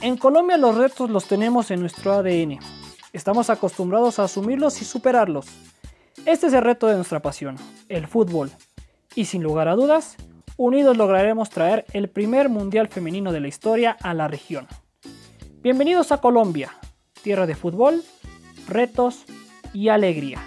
[0.00, 2.58] En Colombia los retos los tenemos en nuestro ADN.
[3.12, 5.46] Estamos acostumbrados a asumirlos y superarlos.
[6.24, 7.56] Este es el reto de nuestra pasión,
[7.88, 8.50] el fútbol.
[9.14, 10.16] Y sin lugar a dudas,
[10.56, 14.66] unidos lograremos traer el primer mundial femenino de la historia a la región.
[15.62, 16.72] Bienvenidos a Colombia,
[17.22, 18.04] tierra de fútbol,
[18.68, 19.24] retos
[19.72, 20.40] y alegría.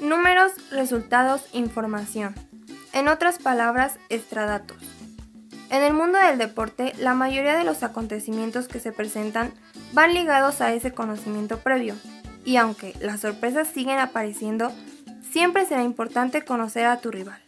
[0.00, 2.34] Números, resultados, información.
[2.94, 4.78] En otras palabras, extradatos.
[5.68, 9.52] En el mundo del deporte, la mayoría de los acontecimientos que se presentan
[9.92, 11.96] van ligados a ese conocimiento previo,
[12.46, 14.72] y aunque las sorpresas siguen apareciendo,
[15.30, 17.42] siempre será importante conocer a tu rival.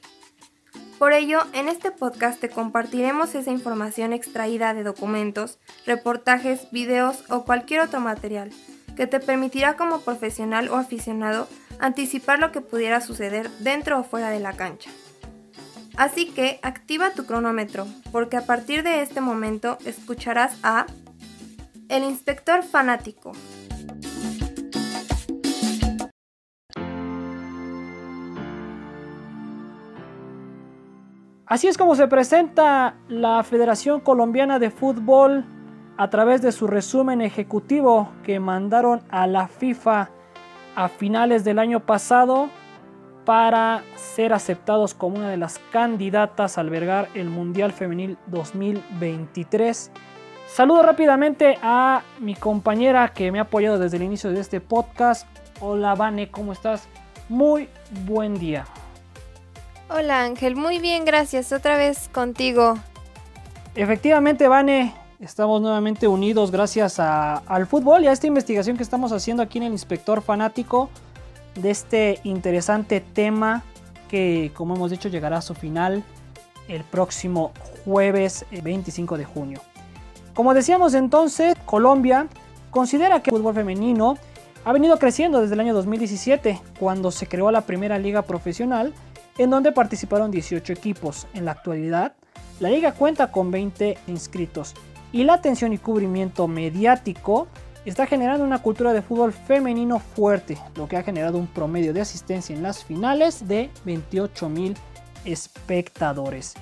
[0.99, 7.45] Por ello, en este podcast te compartiremos esa información extraída de documentos, reportajes, videos o
[7.45, 8.53] cualquier otro material
[8.97, 14.31] que te permitirá como profesional o aficionado anticipar lo que pudiera suceder dentro o fuera
[14.31, 14.91] de la cancha.
[15.97, 20.87] Así que activa tu cronómetro, porque a partir de este momento escucharás a
[21.89, 23.33] El Inspector Fanático.
[31.47, 35.45] Así es como se presenta la Federación Colombiana de Fútbol
[36.03, 40.11] a través de su resumen ejecutivo que mandaron a la FIFA
[40.75, 42.51] a finales del año pasado
[43.25, 49.93] para ser aceptados como una de las candidatas a albergar el Mundial Femenil 2023.
[50.49, 55.29] Saludo rápidamente a mi compañera que me ha apoyado desde el inicio de este podcast.
[55.61, 56.89] Hola Vane, ¿cómo estás?
[57.29, 57.69] Muy
[58.07, 58.65] buen día.
[59.89, 61.53] Hola Ángel, muy bien, gracias.
[61.53, 62.75] Otra vez contigo.
[63.77, 64.93] Efectivamente, Vane,
[65.23, 69.65] Estamos nuevamente unidos gracias al fútbol y a esta investigación que estamos haciendo aquí en
[69.65, 70.91] el Inspector Fanático
[71.55, 73.63] de este interesante tema
[74.09, 76.03] que, como hemos dicho, llegará a su final
[76.67, 77.53] el próximo
[77.85, 79.61] jueves 25 de junio.
[80.35, 82.27] Como decíamos entonces, Colombia
[82.73, 84.19] considera que el fútbol femenino
[84.65, 88.93] ha venido creciendo desde el año 2017, cuando se creó la primera liga profesional,
[89.39, 91.29] en donde participaron 18 equipos.
[91.33, 92.15] En la actualidad,
[92.59, 94.75] la liga cuenta con 20 inscritos
[95.13, 97.47] y la atención y cubrimiento mediático
[97.85, 102.01] está generando una cultura de fútbol femenino fuerte, lo que ha generado un promedio de
[102.01, 104.77] asistencia en las finales de 28 mil
[105.25, 106.55] espectadores.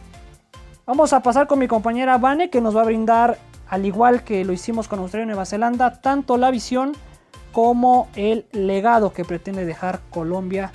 [0.86, 3.38] Vamos a pasar con mi compañera Vane que nos va a brindar,
[3.68, 6.92] al igual que lo hicimos con Australia y Nueva Zelanda, tanto la visión
[7.52, 10.72] como el legado que pretende dejar Colombia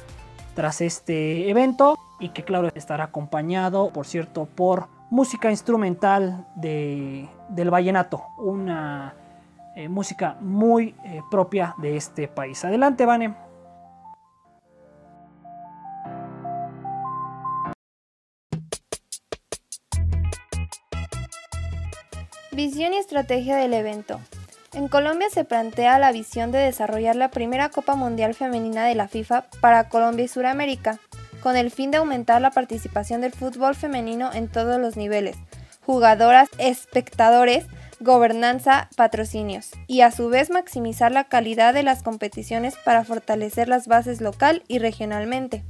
[0.54, 7.70] tras este evento y que claro estará acompañado, por cierto, por música instrumental de, del
[7.70, 9.16] vallenato, una
[9.74, 12.66] eh, música muy eh, propia de este país.
[12.66, 13.34] Adelante, Vane.
[22.52, 24.20] Visión y estrategia del evento.
[24.74, 29.08] En Colombia se plantea la visión de desarrollar la primera Copa Mundial Femenina de la
[29.08, 31.00] FIFA para Colombia y Sudamérica
[31.46, 35.38] con el fin de aumentar la participación del fútbol femenino en todos los niveles,
[35.86, 37.68] jugadoras, espectadores,
[38.00, 43.88] gobernanza, patrocinios, y a su vez maximizar la calidad de las competiciones para fortalecer las
[43.88, 45.64] bases local y regionalmente.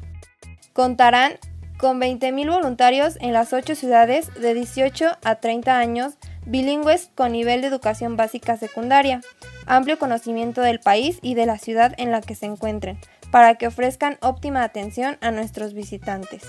[0.72, 1.34] Contarán
[1.78, 6.14] con 20.000 voluntarios en las 8 ciudades de 18 a 30 años,
[6.46, 9.19] bilingües con nivel de educación básica secundaria,
[9.66, 12.97] amplio conocimiento del país y de la ciudad en la que se encuentren,
[13.35, 16.41] para que ofrezcan óptima atención a nuestros visitantes.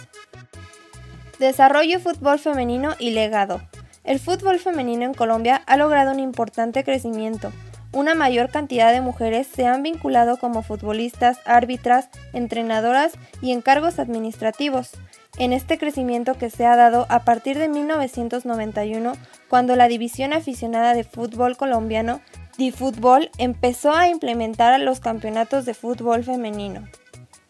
[1.41, 3.60] Desarrollo fútbol femenino y legado.
[4.04, 7.50] El fútbol femenino en Colombia ha logrado un importante crecimiento.
[7.91, 14.92] Una mayor cantidad de mujeres se han vinculado como futbolistas, árbitras, entrenadoras y encargos administrativos.
[15.38, 19.14] En este crecimiento que se ha dado a partir de 1991,
[19.48, 22.20] cuando la División Aficionada de Fútbol Colombiano
[22.56, 26.88] DiFútbol empezó a implementar los campeonatos de fútbol femenino.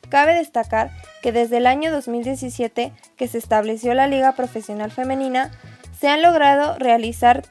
[0.09, 0.91] Cabe destacar
[1.23, 5.51] que desde el año 2017 que se estableció la Liga Profesional Femenina,
[5.99, 7.43] se han logrado realizar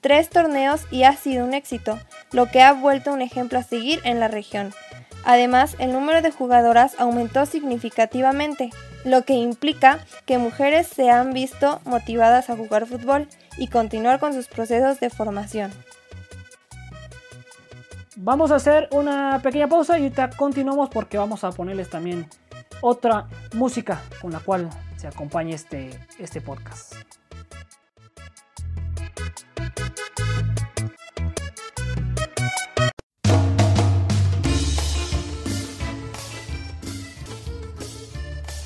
[0.00, 1.98] tres torneos y ha sido un éxito,
[2.32, 4.74] lo que ha vuelto un ejemplo a seguir en la región.
[5.24, 8.70] Además, el número de jugadoras aumentó significativamente,
[9.04, 14.34] lo que implica que mujeres se han visto motivadas a jugar fútbol y continuar con
[14.34, 15.72] sus procesos de formación.
[18.16, 22.28] Vamos a hacer una pequeña pausa y ahorita continuamos porque vamos a ponerles también
[22.80, 25.90] otra música con la cual se acompañe este,
[26.20, 26.94] este podcast.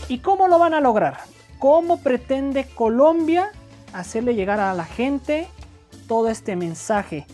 [0.08, 1.20] ¿Y cómo lo van a lograr?
[1.58, 3.50] ¿Cómo pretende Colombia
[3.94, 5.48] hacerle llegar a la gente
[6.06, 7.26] todo este mensaje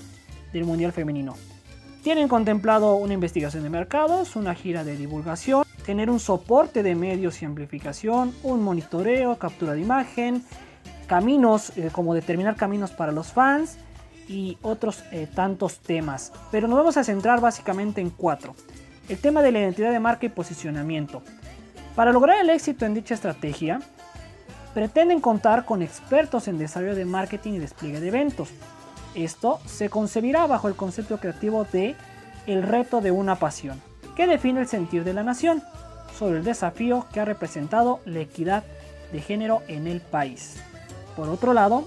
[0.53, 1.35] del Mundial Femenino?
[2.05, 7.41] Tienen contemplado una investigación de mercados, una gira de divulgación, tener un soporte de medios
[7.41, 10.45] y amplificación, un monitoreo, captura de imagen,
[11.07, 13.79] caminos, eh, como determinar caminos para los fans
[14.29, 16.31] y otros eh, tantos temas.
[16.51, 18.55] Pero nos vamos a centrar básicamente en cuatro.
[19.09, 21.23] El tema de la identidad de marca y posicionamiento.
[21.97, 23.81] Para lograr el éxito en dicha estrategia,
[24.75, 28.51] pretenden contar con expertos en desarrollo de marketing y despliegue de eventos,
[29.15, 31.97] esto se concebirá bajo el concepto creativo de
[32.47, 33.81] el reto de una pasión,
[34.17, 35.63] que define el sentir de la nación,
[36.19, 38.65] sobre el desafío que ha representado la equidad
[39.13, 40.57] de género en el país.
[41.17, 41.85] Por otro lado,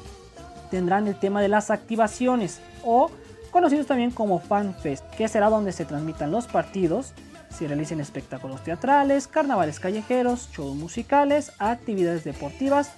[0.72, 3.10] tendrán el tema de las activaciones o
[3.52, 7.14] conocidos también como FanFest, que será donde se transmitan los partidos,
[7.50, 12.92] se realicen espectáculos teatrales, carnavales callejeros, shows musicales, actividades deportivas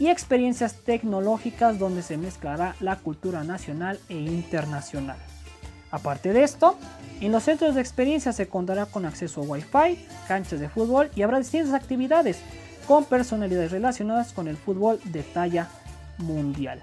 [0.00, 5.18] y experiencias tecnológicas donde se mezclará la cultura nacional e internacional.
[5.90, 6.78] Aparte de esto,
[7.20, 11.22] en los centros de experiencia se contará con acceso a Wi-Fi, canchas de fútbol y
[11.22, 12.38] habrá distintas actividades
[12.88, 15.68] con personalidades relacionadas con el fútbol de talla
[16.16, 16.82] mundial.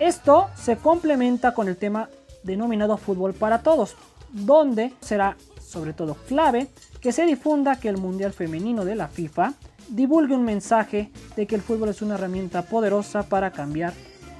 [0.00, 2.08] Esto se complementa con el tema
[2.42, 3.94] denominado fútbol para todos,
[4.32, 6.68] donde será sobre todo clave
[7.04, 9.52] que se difunda que el Mundial Femenino de la FIFA
[9.90, 13.92] divulgue un mensaje de que el fútbol es una herramienta poderosa para cambiar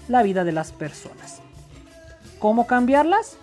[0.08, 1.42] la vida de las personas.
[2.38, 3.36] ¿Cómo cambiarlas?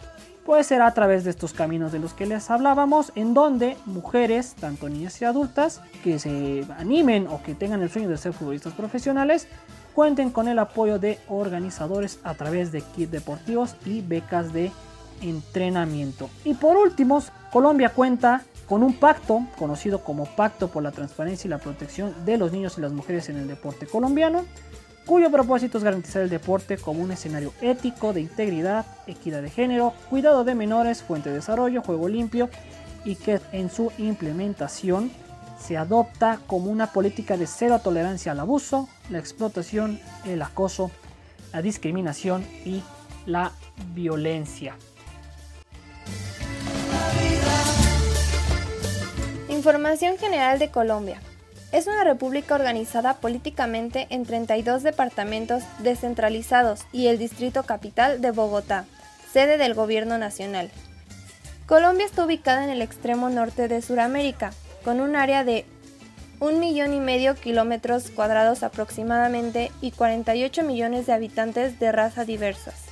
[0.44, 4.56] Pues será a través de estos caminos de los que les hablábamos, en donde mujeres,
[4.60, 8.74] tanto niñas y adultas, que se animen o que tengan el sueño de ser futbolistas
[8.74, 9.48] profesionales,
[9.94, 14.72] cuenten con el apoyo de organizadores a través de kits deportivos y becas de
[15.22, 16.28] entrenamiento.
[16.44, 17.22] Y por último,
[17.52, 22.38] Colombia cuenta con un pacto conocido como Pacto por la Transparencia y la Protección de
[22.38, 24.46] los Niños y las Mujeres en el Deporte Colombiano,
[25.06, 29.92] cuyo propósito es garantizar el deporte como un escenario ético de integridad, equidad de género,
[30.10, 32.50] cuidado de menores, fuente de desarrollo, juego limpio
[33.04, 35.12] y que en su implementación
[35.60, 40.92] se adopta como una política de cero tolerancia al abuso, la explotación, el acoso,
[41.52, 42.82] la discriminación y
[43.26, 43.52] la
[43.94, 44.78] violencia.
[49.62, 51.22] Información general de Colombia.
[51.72, 58.86] Es una república organizada políticamente en 32 departamentos descentralizados y el distrito capital de Bogotá,
[59.32, 60.72] sede del gobierno nacional.
[61.68, 64.52] Colombia está ubicada en el extremo norte de Sudamérica,
[64.84, 65.68] con un área de
[66.40, 72.86] un millón y medio kilómetros cuadrados aproximadamente y 48 millones de habitantes de raza diversas.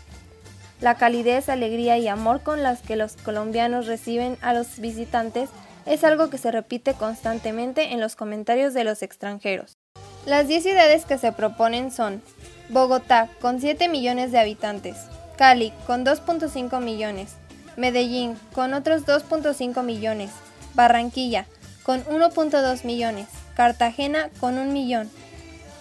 [0.81, 5.49] La calidez, alegría y amor con las que los colombianos reciben a los visitantes
[5.85, 9.77] es algo que se repite constantemente en los comentarios de los extranjeros.
[10.25, 12.21] Las 10 ciudades que se proponen son
[12.69, 14.97] Bogotá, con 7 millones de habitantes,
[15.37, 17.35] Cali, con 2.5 millones,
[17.77, 20.31] Medellín, con otros 2.5 millones,
[20.75, 21.45] Barranquilla,
[21.83, 25.09] con 1.2 millones, Cartagena, con 1 millón,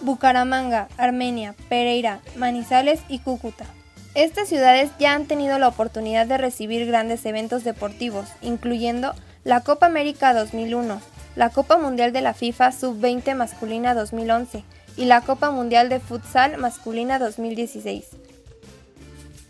[0.01, 3.65] Bucaramanga, Armenia, Pereira, Manizales y Cúcuta.
[4.15, 9.13] Estas ciudades ya han tenido la oportunidad de recibir grandes eventos deportivos, incluyendo
[9.49, 11.01] la Copa América 2001,
[11.35, 14.63] la Copa Mundial de la FIFA Sub-20 masculina 2011
[14.95, 18.09] y la Copa Mundial de Futsal masculina 2016.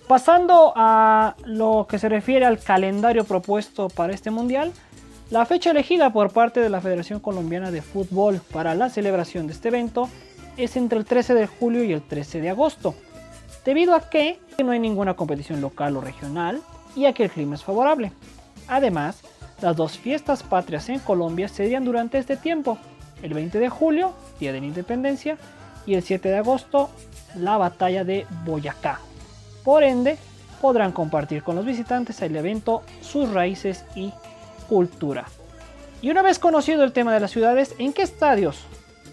[0.08, 4.72] Pasando a lo que se refiere al calendario propuesto para este mundial,
[5.32, 9.53] la fecha elegida por parte de la Federación Colombiana de Fútbol para la celebración de
[9.53, 10.08] este evento
[10.56, 12.96] es entre el 13 de julio y el 13 de agosto,
[13.65, 16.62] debido a que no hay ninguna competición local o regional
[16.96, 18.13] y a que el clima es favorable.
[18.70, 19.24] Además,
[19.62, 22.78] las dos fiestas patrias en Colombia serían durante este tiempo,
[23.22, 25.38] el 20 de julio, Día de la Independencia,
[25.86, 26.89] y el 7 de agosto,
[27.36, 29.00] la batalla de Boyacá.
[29.63, 30.18] Por ende,
[30.62, 34.13] podrán compartir con los visitantes el evento sus raíces y
[34.68, 35.25] cultura.
[36.01, 38.63] Y una vez conocido el tema de las ciudades, ¿en qué estadios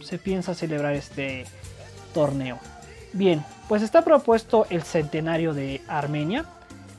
[0.03, 1.47] se piensa celebrar este
[2.15, 2.59] torneo?
[3.12, 6.45] Bien, pues está propuesto el centenario de Armenia,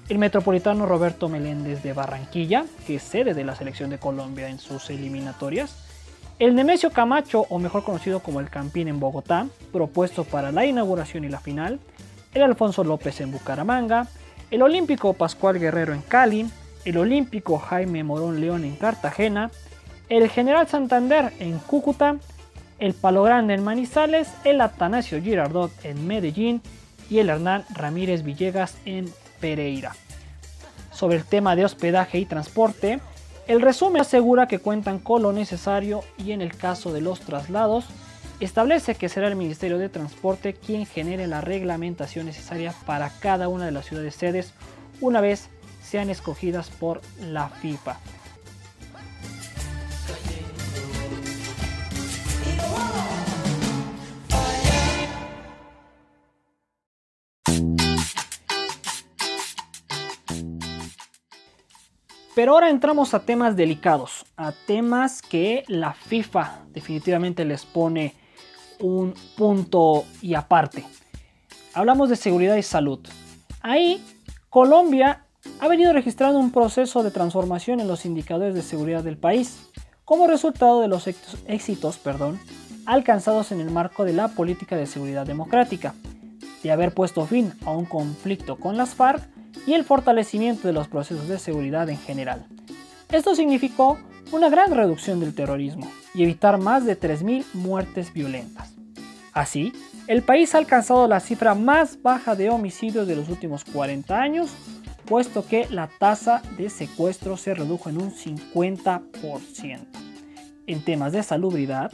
[0.09, 4.59] el metropolitano Roberto Meléndez de Barranquilla, que es sede de la selección de Colombia en
[4.59, 5.75] sus eliminatorias,
[6.39, 11.23] el Nemesio Camacho, o mejor conocido como el Campín en Bogotá, propuesto para la inauguración
[11.23, 11.79] y la final,
[12.33, 14.07] el Alfonso López en Bucaramanga,
[14.51, 16.49] el Olímpico Pascual Guerrero en Cali,
[16.85, 19.51] el Olímpico Jaime Morón León en Cartagena,
[20.09, 22.17] el General Santander en Cúcuta,
[22.79, 26.61] el Palo Grande en Manizales, el Atanasio Girardot en Medellín.
[27.09, 29.09] Y el Hernán Ramírez Villegas en
[29.39, 29.96] Pereira.
[30.91, 33.00] Sobre el tema de hospedaje y transporte,
[33.48, 37.86] El resumen asegura que cuentan con lo necesario y en el caso de los traslados,
[38.41, 43.65] establece que será el Ministerio de Transporte quien genere la reglamentación necesaria para cada una
[43.65, 44.53] de las ciudades sedes
[45.00, 45.50] una vez
[45.82, 47.98] sean escogidas por la FIFA.
[62.38, 68.13] Pero ahora entramos a temas delicados, a temas que la FIFA definitivamente les pone
[68.79, 70.86] un punto y aparte.
[71.74, 73.00] Hablamos de seguridad y salud.
[73.62, 74.06] Ahí
[74.51, 75.25] Colombia
[75.60, 79.58] ha venido registrando un proceso de transformación en los indicadores de seguridad del país,
[80.06, 82.00] como resultado de los éxitos
[82.86, 85.96] alcanzados en el marco de la política de seguridad democrática,
[86.62, 89.27] de haber puesto fin a un conflicto con las FARC
[89.67, 92.47] y el fortalecimiento de los procesos de seguridad en general.
[93.12, 94.00] Esto significó
[94.31, 98.74] una gran reducción del terrorismo y evitar más de 3.000 muertes violentas.
[99.33, 99.74] Así,
[100.07, 104.50] el país ha alcanzado la cifra más baja de homicidios de los últimos 40 años,
[105.05, 109.79] puesto que la tasa de secuestro se redujo en un 50%.
[110.65, 111.91] En temas de salubridad,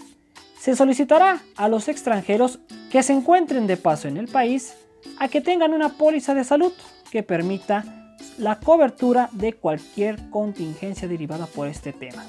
[0.60, 2.60] se solicitará a los extranjeros
[2.92, 4.76] que se encuentren de paso en el país
[5.20, 6.72] a que tengan una póliza de salud
[7.14, 12.26] que permita la cobertura de cualquier contingencia derivada por este tema.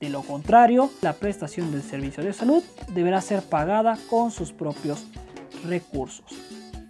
[0.00, 5.06] De lo contrario, la prestación del servicio de salud deberá ser pagada con sus propios
[5.64, 6.26] recursos.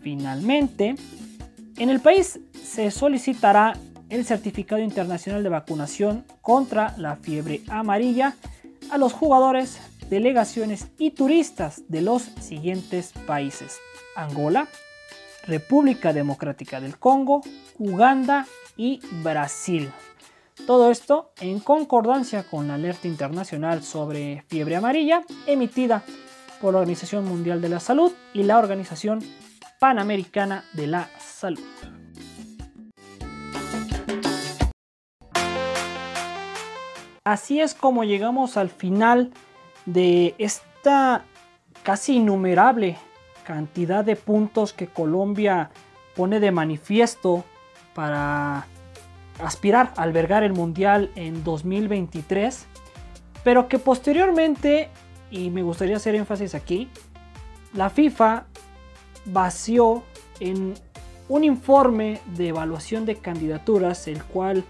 [0.00, 0.94] Finalmente,
[1.76, 3.74] en el país se solicitará
[4.08, 8.34] el certificado internacional de vacunación contra la fiebre amarilla
[8.90, 9.78] a los jugadores,
[10.08, 13.76] delegaciones y turistas de los siguientes países.
[14.14, 14.68] Angola,
[15.46, 17.42] República Democrática del Congo,
[17.78, 19.90] Uganda y Brasil.
[20.66, 26.02] Todo esto en concordancia con la alerta internacional sobre fiebre amarilla emitida
[26.60, 29.22] por la Organización Mundial de la Salud y la Organización
[29.78, 31.62] Panamericana de la Salud.
[37.24, 39.32] Así es como llegamos al final
[39.84, 41.24] de esta
[41.82, 42.96] casi innumerable
[43.46, 45.70] cantidad de puntos que Colombia
[46.16, 47.44] pone de manifiesto
[47.94, 48.66] para
[49.42, 52.66] aspirar a albergar el Mundial en 2023,
[53.44, 54.90] pero que posteriormente,
[55.30, 56.88] y me gustaría hacer énfasis aquí,
[57.72, 58.46] la FIFA
[59.26, 60.02] vació
[60.40, 60.74] en
[61.28, 64.64] un informe de evaluación de candidaturas, el cual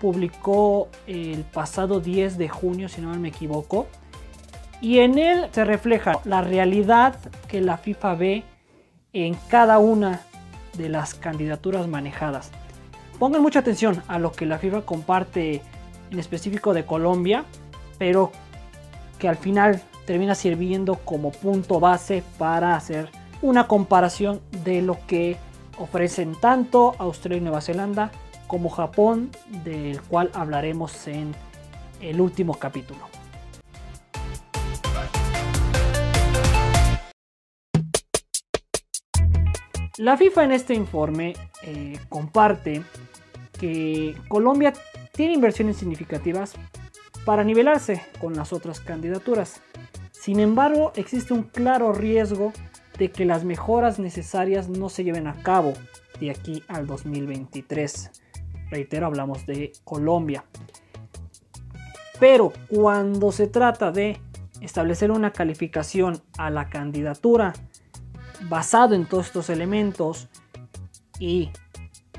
[0.00, 3.86] publicó el pasado 10 de junio, si no me equivoco,
[4.80, 7.16] y en él se refleja la realidad
[7.48, 8.44] que la FIFA ve
[9.12, 10.20] en cada una
[10.76, 12.50] de las candidaturas manejadas.
[13.18, 15.62] Pongan mucha atención a lo que la FIFA comparte
[16.10, 17.44] en específico de Colombia,
[17.98, 18.32] pero
[19.18, 23.08] que al final termina sirviendo como punto base para hacer
[23.40, 25.36] una comparación de lo que
[25.78, 28.10] ofrecen tanto Australia y Nueva Zelanda
[28.46, 29.30] como Japón,
[29.64, 31.34] del cual hablaremos en
[32.00, 33.00] el último capítulo.
[39.96, 42.82] La FIFA en este informe eh, comparte
[43.60, 44.72] que Colombia
[45.12, 46.54] tiene inversiones significativas
[47.24, 49.62] para nivelarse con las otras candidaturas.
[50.10, 52.52] Sin embargo, existe un claro riesgo
[52.98, 55.74] de que las mejoras necesarias no se lleven a cabo
[56.18, 58.10] de aquí al 2023.
[58.70, 60.44] Reitero, hablamos de Colombia.
[62.18, 64.20] Pero cuando se trata de
[64.60, 67.52] establecer una calificación a la candidatura
[68.42, 70.28] basado en todos estos elementos
[71.18, 71.50] y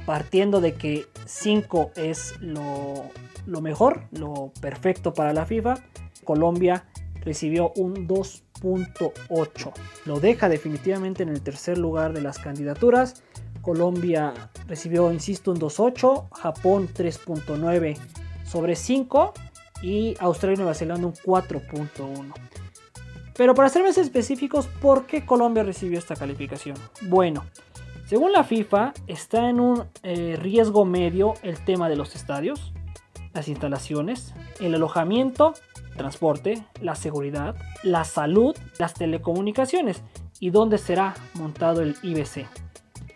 [0.06, 5.76] partiendo de que 5 es lo, mejor, lo perfecto para la FIFA,
[6.24, 6.86] Colombia
[7.22, 9.74] recibió un 2.8.
[10.06, 13.24] Lo deja definitivamente en el tercer lugar de las candidaturas.
[13.62, 14.34] Colombia
[14.68, 17.98] recibió, insisto, un 2.8, Japón 3.9
[18.46, 19.34] sobre 5
[19.82, 22.34] y Australia y Nueva Zelanda un 4.1.
[23.38, 26.78] Pero para ser más específicos, ¿por qué Colombia recibió esta calificación?
[27.02, 27.44] Bueno,
[28.06, 32.72] según la FIFA, está en un eh, riesgo medio el tema de los estadios,
[33.34, 35.54] las instalaciones, el alojamiento,
[35.98, 40.02] transporte, la seguridad, la salud, las telecomunicaciones
[40.40, 42.48] y dónde será montado el IBC.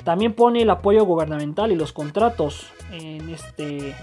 [0.03, 3.95] También pone el apoyo gubernamental y los contratos en este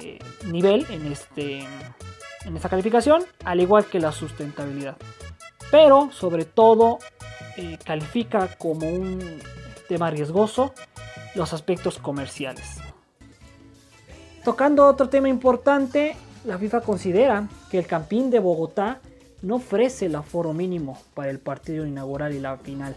[0.00, 1.60] eh, nivel, en, este,
[2.44, 4.96] en esta calificación, al igual que la sustentabilidad
[5.70, 6.98] pero sobre todo
[7.56, 9.40] eh, califica como un
[9.88, 10.72] tema riesgoso
[11.34, 12.78] los aspectos comerciales.
[14.44, 19.00] Tocando otro tema importante, la FIFA considera que el Campín de Bogotá
[19.42, 22.96] no ofrece el aforo mínimo para el partido inaugural y la final.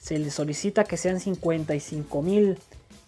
[0.00, 2.58] Se le solicita que sean 55 mil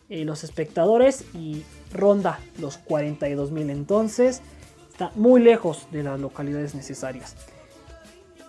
[0.08, 3.70] eh, los espectadores y ronda los 42 mil.
[3.70, 4.40] Entonces
[4.90, 7.36] está muy lejos de las localidades necesarias.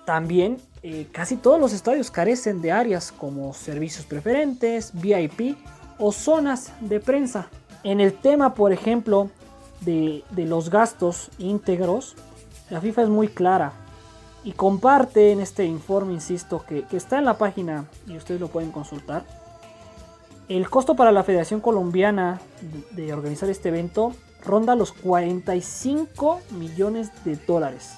[0.08, 5.58] También eh, casi todos los estadios carecen de áreas como servicios preferentes, VIP
[6.00, 7.50] o zonas de prensa.
[7.84, 9.30] En el tema, por ejemplo,
[9.82, 12.16] de, los gastos íntegros,
[12.70, 13.74] la FIFA es muy clara
[14.46, 18.48] y comparte en este informe, insisto, que, que está en la página y ustedes lo
[18.48, 19.26] pueden consultar
[20.48, 22.40] el costo para la Federación Colombiana
[22.92, 27.96] de organizar este evento ronda los 45 millones de dólares.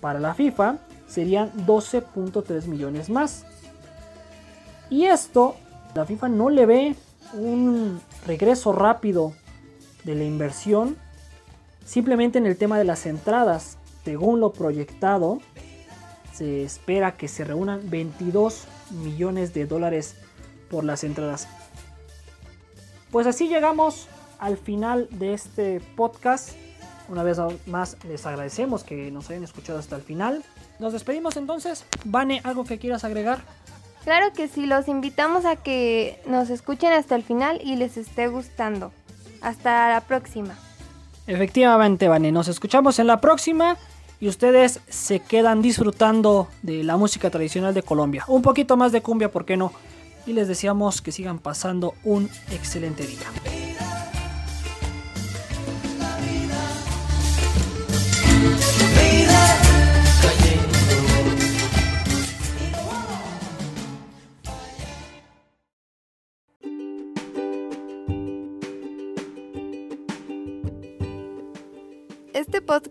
[0.00, 0.78] Para la FIFA
[1.12, 3.44] serían 12.3 millones más.
[4.88, 5.56] Y esto,
[5.94, 6.96] la FIFA no le ve
[7.34, 9.34] un regreso rápido
[10.04, 10.96] de la inversión.
[11.84, 15.40] Simplemente en el tema de las entradas, según lo proyectado,
[16.32, 18.64] se espera que se reúnan 22
[19.02, 20.16] millones de dólares
[20.70, 21.46] por las entradas.
[23.10, 26.52] Pues así llegamos al final de este podcast.
[27.08, 30.42] Una vez más les agradecemos que nos hayan escuchado hasta el final.
[30.82, 31.86] Nos despedimos entonces.
[32.04, 33.40] Vane, ¿algo que quieras agregar?
[34.04, 38.26] Claro que sí, los invitamos a que nos escuchen hasta el final y les esté
[38.26, 38.92] gustando.
[39.40, 40.58] Hasta la próxima.
[41.26, 43.78] Efectivamente, Vane, nos escuchamos en la próxima
[44.20, 48.24] y ustedes se quedan disfrutando de la música tradicional de Colombia.
[48.26, 49.72] Un poquito más de cumbia, ¿por qué no?
[50.26, 53.61] y les deseamos que sigan pasando un excelente día.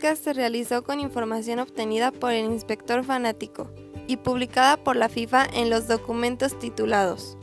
[0.01, 3.69] Se realizó con información obtenida por el inspector fanático
[4.07, 7.37] y publicada por la FIFA en los documentos titulados.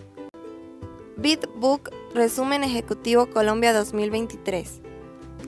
[1.16, 4.83] Bitbook Resumen Ejecutivo Colombia 2023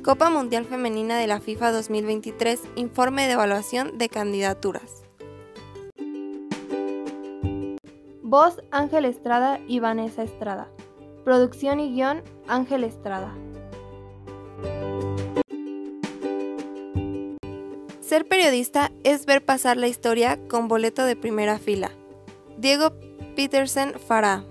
[0.05, 5.03] Copa Mundial Femenina de la FIFA 2023 Informe de Evaluación de Candidaturas.
[8.23, 10.69] Voz Ángel Estrada y Vanessa Estrada.
[11.25, 13.35] Producción y guion Ángel Estrada
[18.11, 21.93] Ser periodista es ver pasar la historia con boleto de primera fila.
[22.59, 22.93] Diego
[23.37, 24.43] Petersen Farah